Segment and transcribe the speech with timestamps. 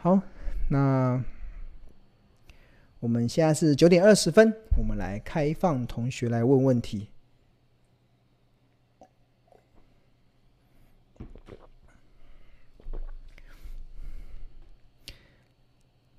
[0.00, 0.20] 好，
[0.68, 1.22] 那
[3.00, 7.08] 我们现在是九点二十分，我们来开放同学来问问题。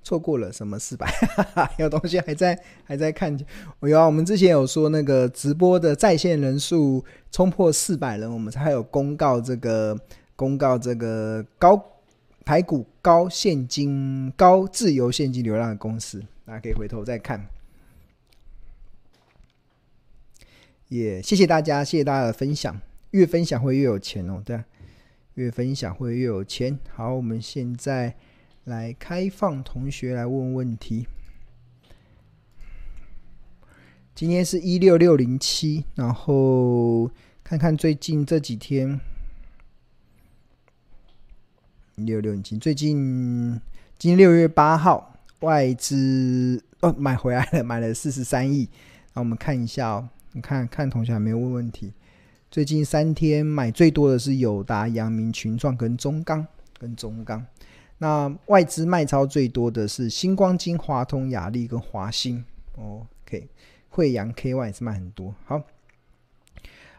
[0.09, 1.07] 错过了什么四百？
[1.77, 3.37] 有同学还在还在看。
[3.79, 9.95] 我有啊，我们之前有说那个直播的在线人数冲破四百人，我们才有公告这个
[10.35, 11.79] 公告这个高
[12.43, 17.45] 排骨高现金高自由现金流量的公司，大家可以回头再看。
[20.87, 22.81] 也、谢谢大家，谢谢大家的分享，
[23.11, 24.65] 越分享会越有钱哦，对啊，
[25.35, 26.79] 越分享会越有钱。
[26.95, 28.15] 好，我们现在。
[28.69, 31.07] 来开放同学来问问题。
[34.13, 37.09] 今天是一六六零七，然后
[37.43, 38.99] 看看最近这几天
[41.95, 43.59] 一六六零七，最近
[43.97, 48.69] 今六月八号，外资哦买回来了，买了四十三亿。
[49.15, 51.91] 那我们看一下哦，你看看同学还没有问问题。
[52.51, 56.45] 最近三天买最多的是友达、阳明、群创跟中钢，
[56.77, 57.43] 跟中钢。
[58.01, 62.43] 那外资卖超最多的是星光金、华通、雅丽跟华兴。
[62.77, 63.49] OK，
[63.89, 65.35] 慧阳 KY 也是卖很多。
[65.45, 65.61] 好，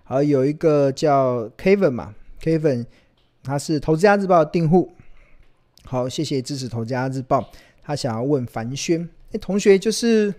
[0.05, 2.85] 好，有一个叫 Kevin 嘛，Kevin
[3.43, 4.93] 他是投资家日报的订户。
[5.85, 7.51] 好，谢谢支持投资家日报。
[7.83, 10.33] 他想要问凡轩，哎，同学就是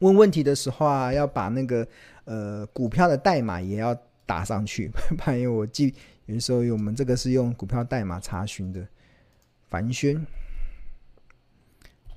[0.00, 1.86] 问问题的时候啊，要把那个
[2.24, 5.94] 呃股票的代码也要打上去， 不然因为我记
[6.26, 8.84] 有时候我们这个是用股票代码查询的。
[9.70, 10.26] 凡轩，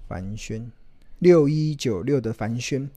[0.07, 0.71] 凡轩，
[1.19, 2.89] 六一九六的凡轩，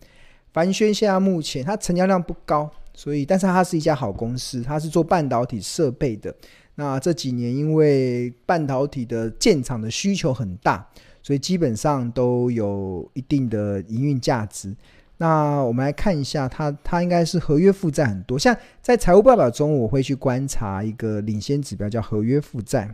[0.53, 6.35] 凡轩现在目前它成交量不高，所以但是它是一家好公司，它是做半导体设备的。
[6.77, 10.89] 那这几年因为半导体的建厂的需求很大，
[11.23, 14.75] 所以基本上都有一定的营运价值。
[15.19, 18.37] 那我们来看一下它，它应该是合约负债很多。
[18.37, 22.93] 像在财务报表中，我会去观察一个领先指标，叫合约负债。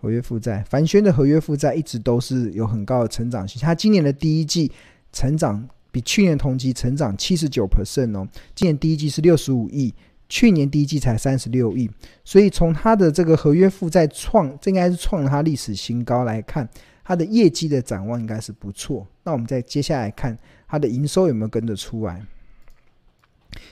[0.00, 3.60] 合约负债，凡轩的合约负债一直都是有很高的成长性。
[3.60, 4.72] 他今年的第一季
[5.12, 8.26] 成长比去年同期成长七十九 percent 哦。
[8.54, 9.92] 今年第一季是六十五亿，
[10.28, 11.90] 去年第一季才三十六亿。
[12.24, 16.66] 所以从它的这个合约负债创，这应该是创了它历史新高来看，
[17.04, 19.06] 它的业绩的展望应该是不错。
[19.24, 22.24] 那我们再接下来看它的营收有没有跟得出来？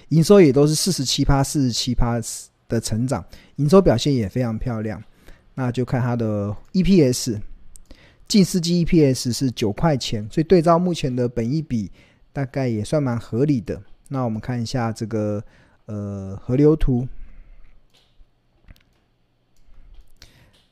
[0.08, 2.20] 营收也都是四十七趴、四十七趴
[2.68, 3.24] 的成长，
[3.56, 5.02] 营收表现也非常漂亮。
[5.58, 7.40] 那就看它的 EPS，
[8.28, 11.90] 近四季 EPS 是九块钱，所以对照目前的本益比，
[12.32, 13.82] 大概也算蛮合理的。
[14.06, 15.42] 那我们看一下这个
[15.86, 17.08] 呃河流图。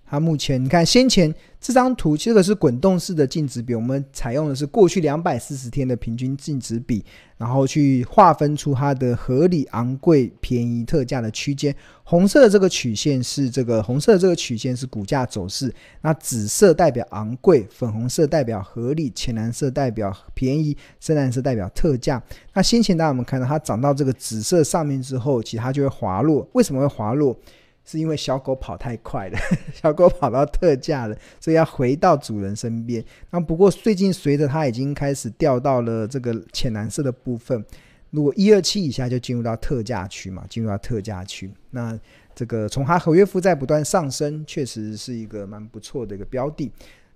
[0.09, 7.05] 它目前你看，先前这张图这个是滚动式的净值比，我们采用的是过去两百四十天的平均净值比，
[7.37, 11.75] 然后去划分出它的合理、昂贵、便宜、特价的区间。
[12.05, 22.23] 红色的这个曲线是这个红色的这个曲线是股价走势，那紫色代表昂贵，粉红色代表合理，浅蓝色代表便宜，深蓝色代表特价。
[22.55, 26.49] 那先前大家我们看到它涨到这个紫色上面之后，其实它就会滑落。
[26.53, 27.37] 为什么会滑落？
[27.87, 29.39] 是因为小狗跑太快了，
[29.73, 33.03] 小狗跑到特价了，所以要回到主人身边。
[33.31, 37.65] 那不过最近随着它已经开始掉到了这个浅蓝色的部分，
[38.11, 41.49] 如果一二七以下就进入到特价区嘛，进入到特价区。
[41.71, 41.97] 那
[42.35, 46.71] 这个从它合约负债不断上升，确实是一个蛮不错的一个标的。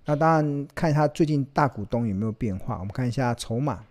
[0.05, 3.83] 那当然看它最近大股东有没有变化，我们看一下筹码。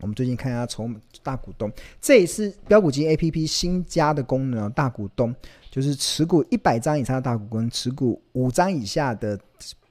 [0.00, 4.70] 我们最近看一下从大股东，这也是标股金 A P P 新加的功能。
[4.72, 5.34] 大股东
[5.70, 9.38] 就是持股一百张以上的大股东，持股五张以下的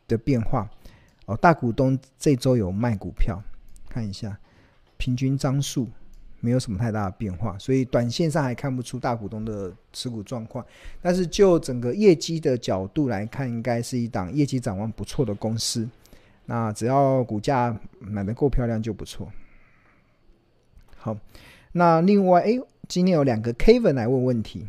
[0.08, 0.70] 的变化。
[1.26, 3.42] 哦，大股东这周有卖股票，
[3.90, 4.38] 看一下
[4.98, 5.90] 平均张数
[6.40, 10.64] 没有什么太大的变化，所以短线上还看不出大股东的持股状况。
[11.02, 15.90] 但是就整个业绩的角度来看，应该是一档业绩展望不错的公司。
[16.46, 19.28] 那只要股价买得够漂亮就不错。
[21.06, 21.16] 好，
[21.74, 24.66] 那另外，哎，今天有两个 Kevin 来问问题，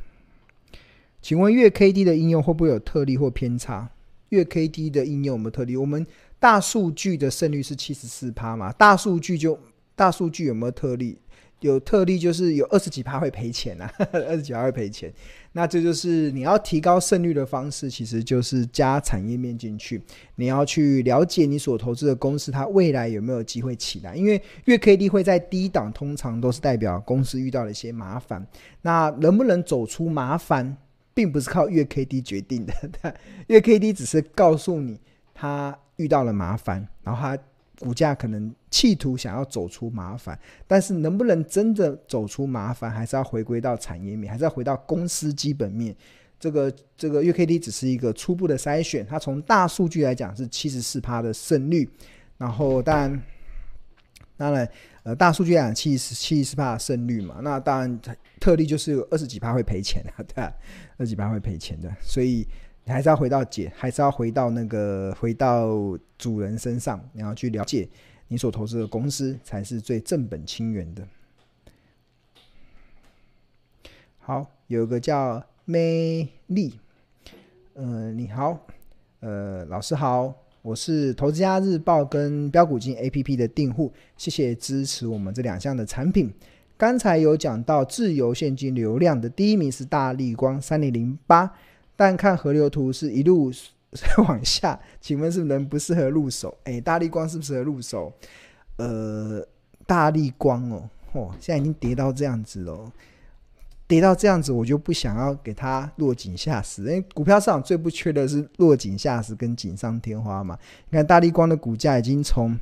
[1.23, 3.89] 请问月 K D 的应用会不会有特例或偏差？
[4.29, 5.79] 月 K D 的应用有没有特例？
[5.79, 6.07] 我们
[6.39, 8.71] 大数据的胜率是七十四趴嘛？
[8.71, 9.59] 大数据就
[9.95, 11.17] 大数据有没有特例？
[11.61, 15.13] 有特例，就是有二十几趴会赔钱啊， 二十几趴会赔钱。
[15.53, 20.03] 那这就是你要提高胜率的方式，其实就是加产业面进去。
[20.35, 24.15] 你要去了解你所投资的公司，它未来有没有机会起来？
[24.15, 28.47] 因为月 K D 会在低档，通常都是代表公司遇到了一些麻烦。
[28.83, 30.77] 那能不能走出麻烦，
[31.15, 32.75] 并不是靠月 K D 决定的。
[33.49, 35.01] 月 K D 只是告诉你
[35.33, 37.43] 它遇到了麻烦，然后它。
[37.79, 45.95] 股价可能企图想要走出麻烦，但是能不能真的走出麻烦，还是要回归到产业面，还是要回到公司基本面。
[46.39, 51.89] 这个这个月 K D 只是一个初步的筛选，它从大数据来讲是七十四趴的胜率，
[52.39, 53.23] 然后当然
[54.37, 54.69] 当然
[55.03, 58.01] 呃大数据来讲七十七十四趴胜率嘛，那当然
[58.41, 60.53] 特例就是有二十几趴会赔钱啊，对吧？
[60.99, 62.47] 二十几趴会赔钱的，所以。
[62.89, 65.69] 你还是要回到解，还是要回到那个回到
[66.17, 67.89] 主人身上，你要去了解
[68.29, 71.05] 你所投资的公司才是最正本清源的。
[74.21, 76.79] 好，有一个叫 May 丽，
[77.75, 78.65] 呃，你好，
[79.19, 80.33] 呃，老师好，
[80.63, 86.33] 我是投资家日报跟标股金 APP 的订户，谢谢支持我们这两项的产品。
[86.77, 91.53] 刚才有讲到自由现金流量的第一名是大立光三零零八。
[91.97, 93.51] 但看河流图是一路
[94.29, 96.55] 往下，请问是人不适合入手？
[96.65, 98.13] 哎、大立光是不是适合入手？
[98.77, 99.43] 呃，
[99.87, 102.93] 大立光哦，哦，现在已经跌到这样子了，
[103.87, 106.83] 跌到这样子，我就不想要给它落井下石。
[106.83, 110.59] 因为股票市场最不缺的是落井下石跟锦上添花嘛。
[110.91, 112.59] 你看大立光的股价已经从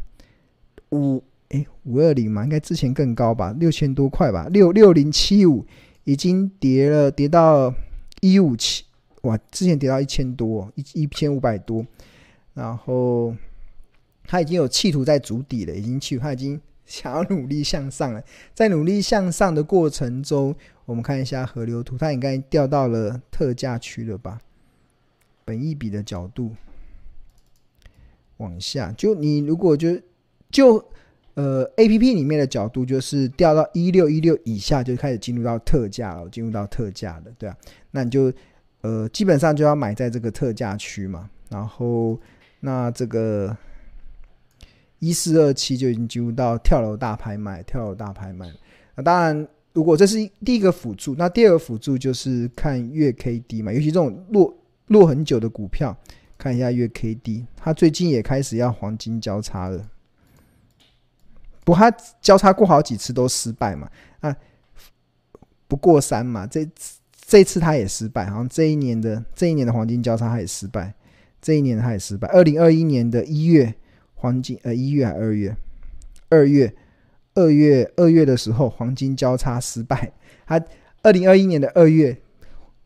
[0.91, 5.67] 五哎五二零嘛，应该之前更高吧，六千多块吧，六六零七五
[6.05, 7.75] 已经跌了，跌到
[8.21, 8.85] 一五七。
[9.25, 11.85] 哇，之前跌到一千多，一一千五百多，
[12.53, 13.35] 然后
[14.27, 18.23] 他已经有企图在筑底了，已经去，他已经想要努力向上了。
[18.53, 20.55] 在努力向上的过程中，
[20.85, 24.39] 我们看一下河流图，它应该掉到了特价区了吧？
[25.47, 26.51] 本一比的角度
[28.37, 29.99] 往下，就你如果就
[30.51, 30.87] 就
[31.33, 37.57] 呃 A P P 里面的角度，就是掉到一六一六以下，就开始进入到特价了，进入到特价了，对啊，
[37.91, 38.31] 那你就。
[38.85, 42.21] 呃，基本上就要买在这个特价区嘛，然后
[42.61, 43.57] 那这个
[44.99, 48.47] 一四二七就已经进入到跳楼大拍卖，跳楼大拍卖。
[48.95, 54.55] 那当然，如果这是第一个辅助，那第二个辅助就是看月 K D 嘛，尤其这种落
[54.89, 55.97] 落很久的股票，
[56.37, 59.89] 看一下月 K D，它最近也开始要黄金交叉了，
[61.65, 61.91] 不过它
[62.21, 63.91] 交叉过好几次都失败嘛，
[64.21, 64.37] 啊，
[65.67, 66.99] 不过三嘛，这次。
[67.27, 70.95] 这次他也失败，好像这一年的这一年的黄金交叉他也失败，
[71.41, 72.29] 这一年他也失败。
[72.29, 73.75] 二零二一年的一月
[74.15, 75.57] 黄金呃一月还二月
[76.29, 76.75] 二月
[77.35, 80.13] 二月二月的时候黄金交叉失败，
[80.47, 80.63] 他
[81.03, 82.17] 二零二一年的二月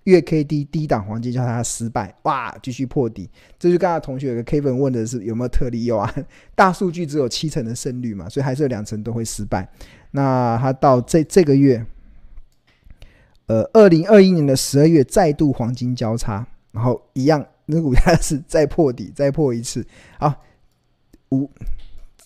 [0.04, 3.28] 月 K D 低档黄金交叉失败，哇，继续破底。
[3.58, 5.84] 这就刚才同学有个 Kevin 问的是有没有特例？
[5.84, 6.14] 有啊，
[6.54, 9.68] 大数据只有七成的胜率嘛，所以还是有两成都会失败。
[10.12, 11.84] 那他到这这个月。
[13.48, 19.86] 呃，二零二一年的十二月再度黄金交叉，然后一样，那股价是再破底，再破一次。
[20.18, 20.44] 好，
[21.30, 21.50] 五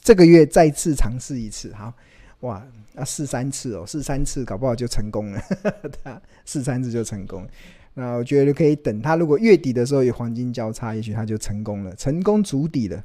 [0.01, 1.95] 这个月再次尝试一次，好，
[2.41, 5.41] 哇，那试三次哦，试三次搞不好就成功了，
[6.45, 7.49] 试三次就成功。
[7.95, 13.05] 那我觉得可以等它，如果月底的时候有黄金交叉，也许它就成功了，成功筑底了。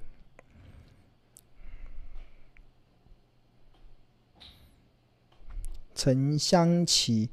[5.94, 7.30] 陈香琪。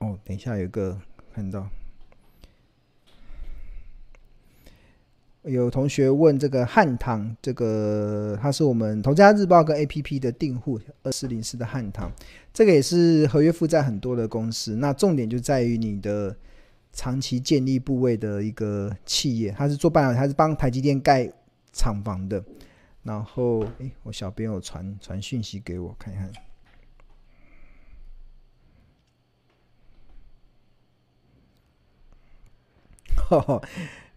[0.00, 0.98] 哦，等一下，有个
[1.34, 1.68] 看到
[5.42, 12.12] 有同学问这个汉唐，这个他是我们同家日报跟 APP 的订户，二四零四的汉唐，
[12.52, 14.76] 这个也是合约负债很多的公司。
[14.76, 16.36] 那重点就在于你的
[16.92, 21.30] 长期建立部位的一个企业，他是做半导体，他是帮台积电盖
[21.72, 22.42] 厂房的。
[23.02, 26.30] 然后，诶，我小编有传传讯息给我看一看。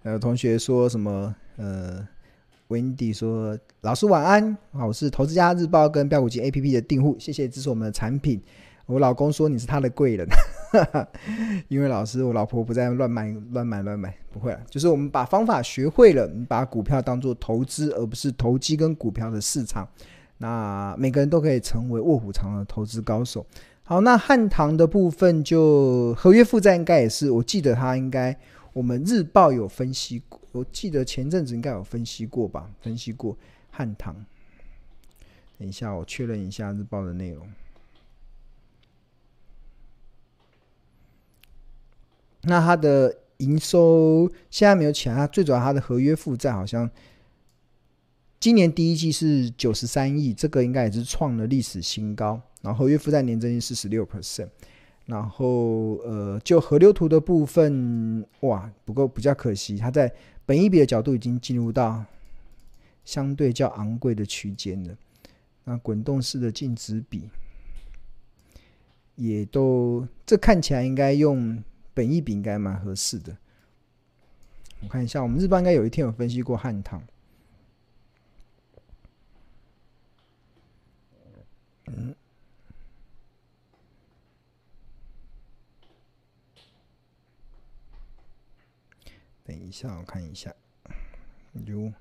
[0.04, 1.34] 有 同学说什么？
[1.58, 2.08] 呃
[2.68, 8.42] ，Wendy 说：“老师晚安，好，我是投资家日报跟标股金 APP 的订户，谢谢支持我们的产品。
[8.88, 10.28] 我老公说你是他的贵人，
[11.70, 19.88] 因为老师我老婆不再乱买乱买乱买，不会了，就是我们把方法学会了，你把股票当做投资，而不是投机跟股票的市场。
[20.40, 23.46] 那每个人都可以成为卧虎藏龙的投资高手。
[23.84, 28.36] 好，那汉唐的部分就合约负债应该也是，我记得他应该。”
[28.74, 32.70] 我们日报有分析过，我记得前阵子应该有分析过吧？
[32.82, 33.38] 分析过
[33.70, 34.26] 汉唐。
[35.60, 37.48] 等一下，我确认一下日报的内容。
[42.42, 46.90] 那它的营收现在没有起来，它最主要它的合约负债好像
[48.40, 52.42] 今年第一季是九十三亿，这个应该也是创了历史新高。
[52.62, 54.50] 然后合约负债年增率四十六 percent。
[55.06, 60.14] 然后呃，就河流图的部分，哇，不过比较可惜，它在
[60.46, 62.04] 本一笔的角度已经进入到
[63.04, 64.96] 相对较昂贵的区间了。
[65.66, 67.30] 那滚动式的净值比
[69.16, 71.62] 也都，这看起来应该用
[71.94, 73.36] 本一笔应该蛮合适的。
[74.82, 77.02] 我看一下，我们日报应该有一天有分析过汉唐。
[81.88, 82.16] 嗯。
[89.46, 90.54] 等一下，我看一下，
[91.66, 91.92] 有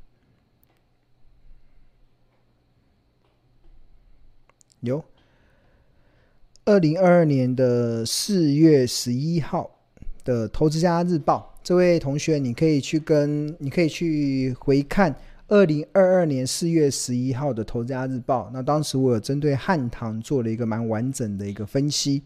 [4.80, 5.04] 有，
[6.64, 9.70] 二零二二年的四月十一号
[10.25, 15.12] 的《投资家日报》，这位同学，你可以去跟，你可以去回看
[15.49, 18.46] 二零二二年四月十一号的《投资家日报》。
[18.52, 22.22] 那当时我有针对汉唐做了一个蛮完整的一个分析。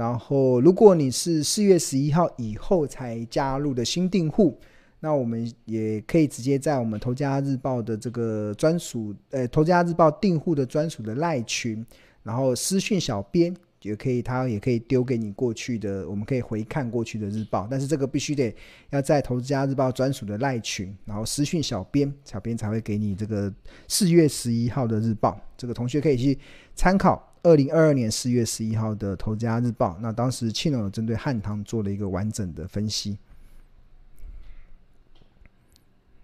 [0.00, 4.58] 然后，如果你是四月十一号以后才加入的新订户，
[4.98, 11.84] 那我们也可以直接在我们投家日报的这个专属，呃，投家日报订户的专属的赖群，
[12.22, 18.56] 然后私讯小编也可以，他也可以丢给你过去的，我们可以回看过去的日报，但是这个必须得
[18.88, 23.52] 要在投资家日报专属的赖群，然后私讯小编，小编才会给你这个
[23.86, 26.38] 四月十一号的日报，这个同学可以去
[26.74, 27.29] 参考。
[27.42, 33.16] 二零二二年四月十一号的《投资家日报》，那当时庆隆有针对汉唐做了一个完整的分析。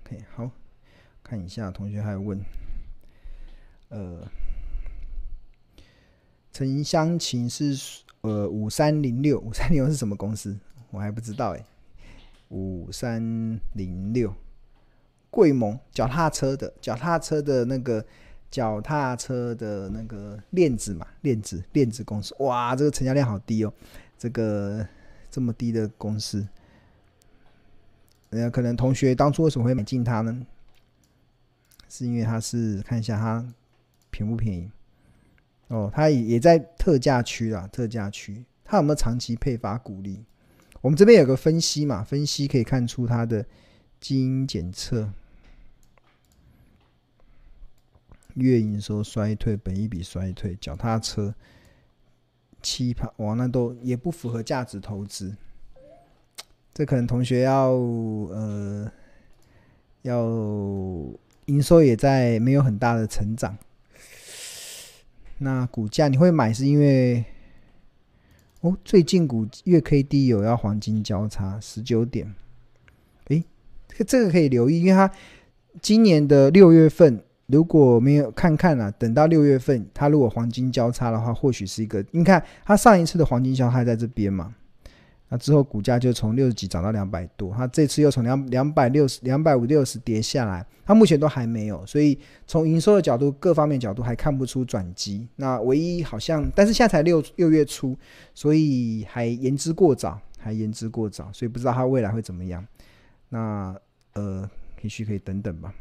[0.04, 0.50] OK，好，
[1.23, 2.38] 看一下同学还问，
[3.88, 4.28] 呃，
[6.52, 10.58] 陈湘琴是呃五三零六，五三零六是什么公司？
[10.90, 11.64] 我还不知道哎。
[12.50, 14.35] 五三零六，
[15.30, 18.04] 贵盟脚踏车的脚踏车的那个。
[18.50, 23.72] 脚踏车的那个链子嘛，链子链子公司，哇，这个成交量好低哦，
[24.16, 24.86] 这个
[25.30, 26.46] 这么低的公司，
[28.30, 30.46] 呃，可能同学当初为什么会买进它呢？
[31.88, 33.46] 是因为它是看一下它
[34.10, 34.70] 便不便宜
[35.68, 40.24] 哦，它也也在特价区啦，特价区，它有没有长期配发股利？
[40.80, 43.44] 我们这边有个分析嘛，分析可以看出它的
[44.00, 45.12] 基因检测。
[48.36, 51.34] 月营收衰退，本益比衰退，脚踏车
[52.62, 55.34] 七趴，哇，那都也不符合价值投资。
[56.74, 58.92] 这可能同学要呃
[60.02, 60.26] 要
[61.46, 63.56] 营收也在没有很大的成长。
[65.38, 67.24] 那股价你会买是因为
[68.60, 72.34] 哦，最近股月 K D 有要黄金交叉十九点，
[73.28, 73.42] 诶，
[73.88, 75.10] 这个这个可以留意，因为它
[75.80, 77.22] 今年的六月份。
[77.46, 82.04] 如果没有看看啊，等到六月份，它如果黄金交叉的话，或许是一个。
[82.10, 84.54] 你看它上一次的黄金交叉在这边嘛，
[85.28, 95.28] 那之后股价就从六十几涨到两百多，它这次又从两两百六十、两百五六十跌下来，它目前都还没有，所以从营收的角度、各方面角度还看不出转机。
[95.36, 97.96] 那唯一好像，但是现在才六六月初，
[98.34, 102.66] 所以还言之过早，还言之过早，所以不知道它未来会怎么样。
[103.28, 103.72] 那
[104.14, 104.48] 呃，
[104.82, 105.72] 也许可以等等吧。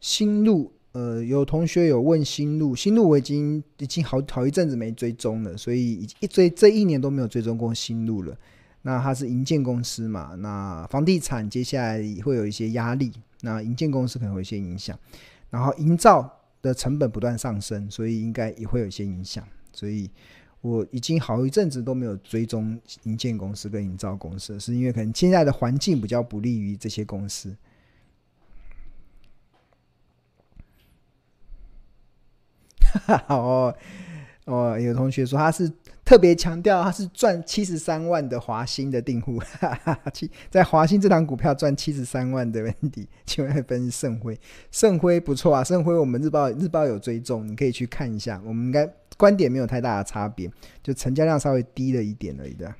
[0.00, 8.36] 新路，呃，有同学有问新路，新路我已经已经好好一阵子没追踪了，所以一追这一年都没有追踪过新路了。
[8.82, 10.34] 那它是营建公司嘛？
[10.38, 14.98] 那房地产接下来会有一些压力，那营建公司可能会有一些影响。
[15.50, 16.30] 然后营造
[16.62, 19.46] 的成本不断上升，所以应该也会有一些影响。
[19.72, 20.08] 所以
[20.62, 27.54] 我已经好一阵子都没有追踪营建公司跟营造公司，是因为可能现在的环境比较不利于这些公司。
[33.28, 33.74] 哦
[34.46, 35.70] 哦，有同学说他是
[36.04, 39.40] 特别强调他是赚七十三万的华兴的订户，
[40.12, 44.36] 七在华兴这档股票赚七十三万的问题，请问分析盛辉，
[44.72, 50.50] 盛辉不错啊，盛辉我们日报日报有追踪，你可以去看一下，我们应该观点没有太大的差别，
[50.82, 52.74] 就成交量稍微低了一点而已的。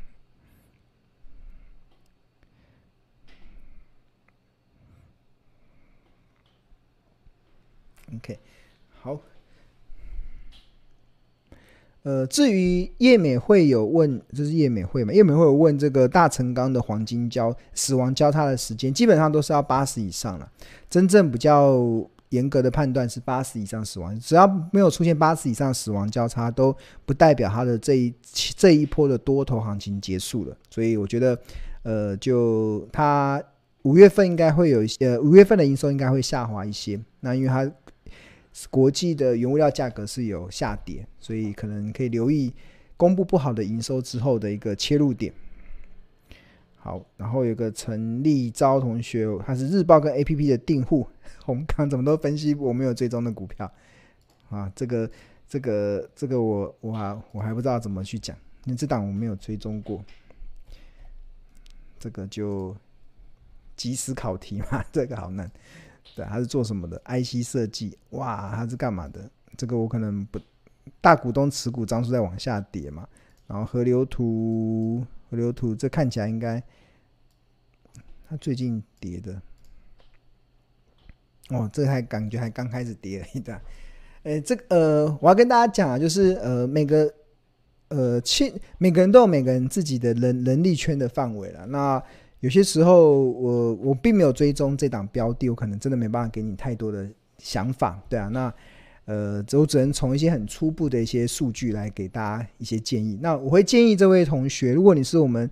[8.17, 8.37] OK，
[9.01, 9.21] 好。
[12.03, 15.13] 呃，至于叶美会有问，就是叶美会嘛？
[15.13, 20.51] 叶美会有问这个大成钢的黄金交死亡交叉的时间，基本上都是要八十以上了。
[20.89, 21.79] 真正比较
[22.31, 28.15] 严格的判断是八十以上死亡，只要没有出现八十以上死亡交叉，都不代表它的这一
[28.57, 30.57] 这一波的多头行情结束了。
[30.71, 31.39] 所以我觉得，
[31.83, 33.43] 呃，就它
[33.83, 36.99] 五月份应该会有一些，呃，五月份的营收应该会下滑一些。
[37.21, 37.71] 那因为它。
[38.71, 42.53] 国际的原物料价格是有下跌，所以可能可以留意
[42.97, 45.33] 公布不好的营收之后的一个切入点。
[46.77, 51.07] 好，然后有个陈立昭同学，他是日报跟 APP 的订户，
[51.45, 53.71] 红刚怎么都分析我没有追踪的股票
[54.49, 54.73] 啊？
[54.75, 55.11] 这个、
[55.47, 60.03] 这个、这个我我还我还不知道怎么去讲，因为这档我没有追踪过。
[61.99, 62.75] 这个就
[63.77, 65.51] 即时考题嘛， 这个好难。
[66.17, 69.31] 对，他是做什么的？IC 设计，哇，他是干嘛的？
[69.57, 70.41] 这个我可能不，
[71.01, 73.09] 大股东持股张数在往下跌嘛。
[73.47, 76.63] 然后河流图，河流图，这看起来应该，
[78.29, 79.43] 他最近跌的，
[81.49, 83.61] 哦，这还感觉还刚开始跌而已的。
[84.23, 87.13] 哎，这个呃，我要跟大家讲啊，就是呃，每个
[87.89, 91.67] 呃，切，每个人都有每个人自己的能能力圈的范围了。
[91.67, 92.01] 那
[92.41, 97.07] 有些时候我，我并没有追踪这档标的，我可能真的没办法给你太多的
[97.39, 98.53] 想法，对啊，那
[99.05, 103.19] 呃，我只能从一些很初步的一些数据来给大家一些建议。
[103.21, 105.51] 那我会建议这位同学，如果你是我们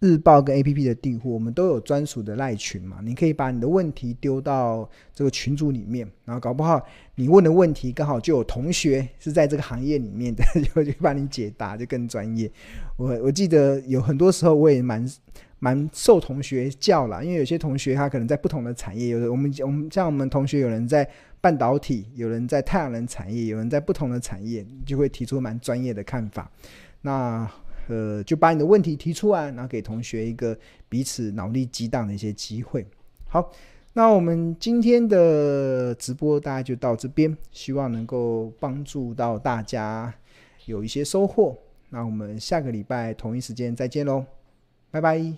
[0.00, 12.50] 日报跟 APP 的订户，我们都有专属的赖群嘛，你可以把你的问题丢到这个群组里面，然后搞不好你问的问题刚好就有同学是在这个行业里面的，就就帮你解答，就更专业。
[12.98, 15.10] 我我记得有很多时候我也蛮。
[15.58, 21.08] 蛮受同学教啦，因为有些同学他可能在不同的产业，有的我们我们像我们同学有人在
[21.40, 26.50] 半导体，有人在太阳能产业，有人在不同的产业，就会提出蛮专业的看法。
[27.00, 27.48] 那
[27.88, 30.58] 呃，就把你的问题提出来，然后给同学一个
[30.88, 32.84] 彼此脑力激荡的一些机会。
[33.28, 33.50] 好，
[33.92, 40.12] 那我们今天的直播大概就到这边，希望能够帮助到大家
[40.64, 41.56] 有一些收获。
[41.90, 44.26] 那我们下个礼拜同一时间再见喽。
[44.96, 45.36] 拜拜。